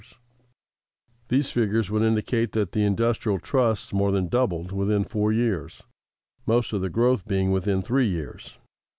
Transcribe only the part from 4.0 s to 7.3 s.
than doubled within four years, most of the growth